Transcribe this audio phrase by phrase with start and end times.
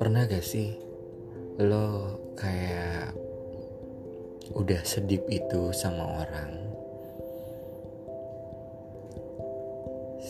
[0.00, 0.76] Pernah gak sih
[1.62, 3.16] lo kayak
[4.52, 6.66] udah sedip itu sama orang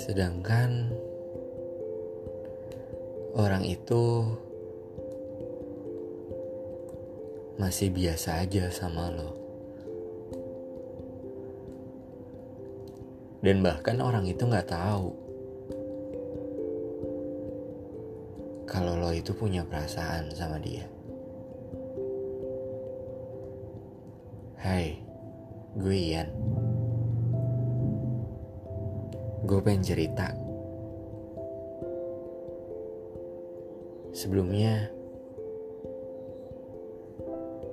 [0.06, 0.92] Sedangkan
[3.34, 4.22] orang itu
[7.58, 9.45] masih biasa aja sama lo.
[13.46, 15.14] Dan bahkan orang itu nggak tahu
[18.66, 20.82] kalau lo itu punya perasaan sama dia.
[24.58, 24.98] Hai,
[25.78, 26.26] gue Ian.
[29.46, 30.34] Gue pengen cerita.
[34.10, 34.90] Sebelumnya,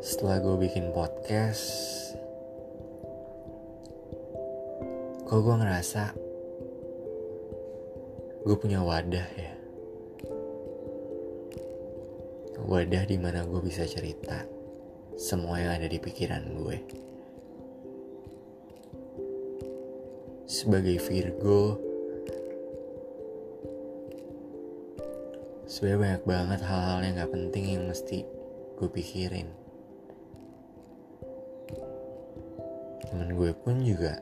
[0.06, 2.14] setelah gue bikin podcast,
[5.34, 6.04] kok gue ngerasa
[8.46, 9.54] gue punya wadah ya.
[12.70, 14.46] Wadah di mana gue bisa cerita
[15.18, 16.78] semua yang ada di pikiran gue.
[20.54, 21.82] sebagai Virgo
[25.66, 28.22] sebenarnya banyak banget hal-hal yang gak penting yang mesti
[28.78, 29.50] gue pikirin
[33.10, 34.22] temen gue pun juga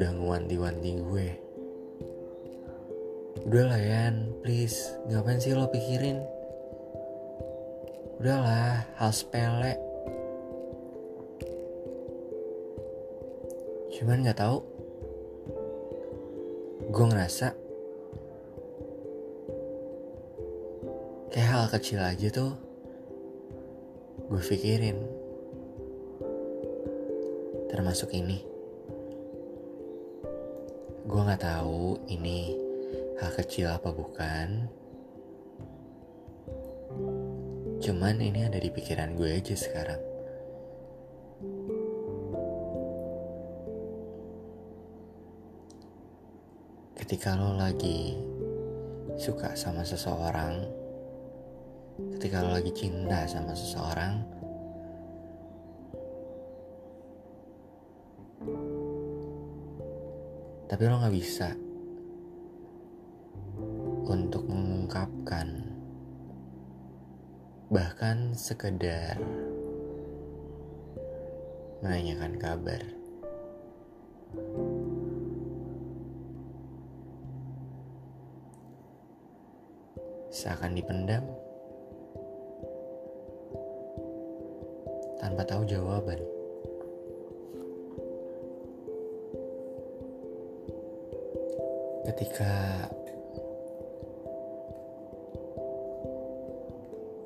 [0.00, 1.28] udah ngewanti-wanti gue
[3.44, 6.24] udah lah Yan please ngapain sih lo pikirin
[8.16, 9.90] udahlah hal sepele
[14.00, 14.64] Cuman nggak tahu.
[16.88, 17.52] Gue ngerasa
[21.28, 22.56] kayak hal kecil aja tuh
[24.32, 25.04] gue pikirin.
[27.68, 28.49] Termasuk ini.
[31.04, 32.56] Gue nggak tahu ini
[33.20, 34.66] hal kecil apa bukan.
[37.80, 40.10] Cuman ini ada di pikiran gue aja sekarang.
[47.10, 48.14] ketika lo lagi
[49.18, 50.62] suka sama seseorang,
[52.14, 54.22] ketika lo lagi cinta sama seseorang,
[60.70, 61.50] tapi lo gak bisa
[64.06, 65.66] untuk mengungkapkan,
[67.74, 69.18] bahkan sekedar
[71.82, 72.82] menanyakan kabar.
[80.30, 81.26] seakan dipendam
[85.18, 86.39] tanpa tahu jawaban.
[92.00, 92.52] Ketika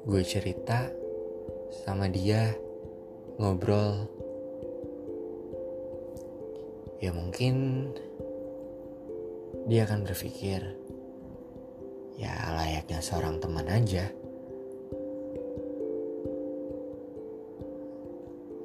[0.02, 0.90] gue cerita
[1.86, 2.50] sama dia,
[3.38, 4.10] ngobrol,
[6.98, 7.88] ya mungkin
[9.70, 10.60] dia akan berpikir,
[12.18, 14.10] ya layaknya seorang teman aja.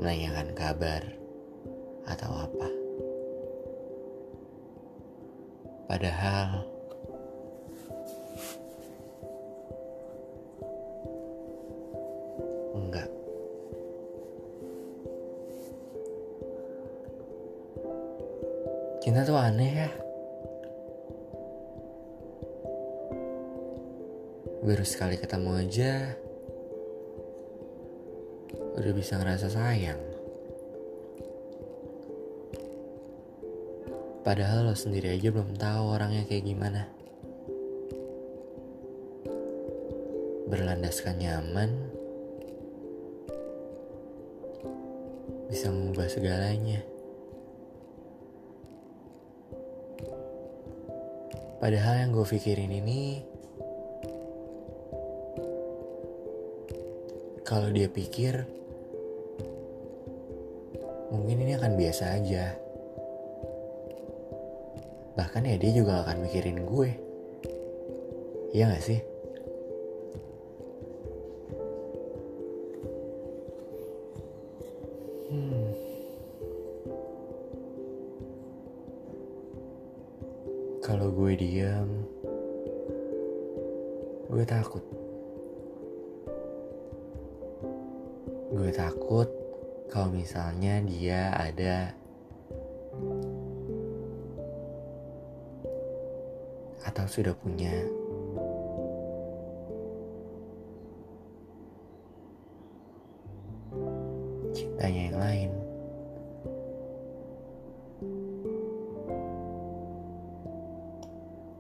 [0.02, 1.04] Menanyakan kabar
[2.10, 2.89] atau apa.
[5.90, 6.62] Padahal
[12.78, 13.10] enggak.
[19.02, 19.90] Cinta tuh aneh ya.
[24.70, 26.14] baru sekali ketemu aja
[28.78, 30.09] udah bisa ngerasa sayang.
[34.20, 36.92] Padahal lo sendiri aja belum tahu orangnya kayak gimana.
[40.52, 41.72] Berlandaskan nyaman,
[45.50, 46.84] bisa mengubah segalanya.
[51.60, 53.20] Padahal yang gue pikirin ini
[57.44, 58.48] kalau dia pikir
[61.12, 62.69] mungkin ini akan biasa aja.
[65.20, 66.96] Bahkan ya dia juga akan mikirin gue.
[68.56, 69.04] Iya gak sih?
[75.28, 75.76] Hmm.
[80.80, 82.08] Kalau gue diam,
[84.32, 84.88] gue takut.
[88.56, 89.28] Gue takut
[89.92, 91.99] kalau misalnya dia ada
[96.90, 97.70] Atau sudah punya
[104.58, 105.50] cintanya yang lain.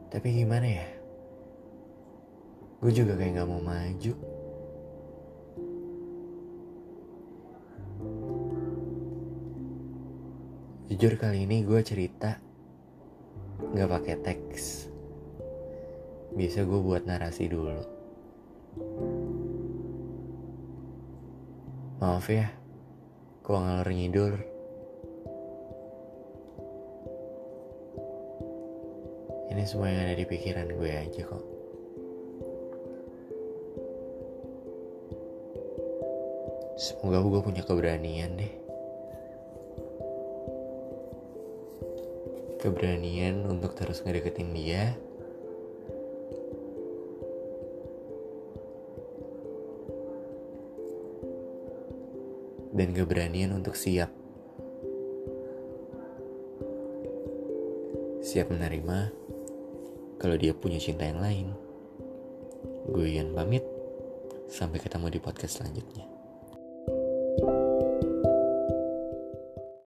[0.09, 0.87] Tapi gimana ya?
[2.81, 4.13] Gue juga kayak gak mau maju.
[10.89, 12.41] Jujur kali ini gue cerita
[13.77, 14.89] gak pakai teks.
[16.29, 17.81] Biasa gue buat narasi dulu.
[21.99, 22.47] Maaf ya,
[23.41, 24.33] kalau ngalor ngidul.
[29.49, 31.45] Ini semua yang ada di pikiran gue aja kok.
[36.79, 38.53] Semoga gue punya keberanian deh.
[42.63, 44.95] Keberanian untuk terus ngedeketin dia.
[52.79, 54.07] Dan keberanian untuk siap.
[58.23, 59.11] Siap menerima
[60.15, 61.51] kalau dia punya cinta yang lain.
[62.87, 63.67] Gue Ian pamit.
[64.47, 66.18] Sampai ketemu di podcast selanjutnya.